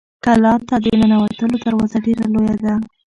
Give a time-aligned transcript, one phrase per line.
[0.25, 2.73] کلا ته د ننوتلو دروازه ډېره لویه ده.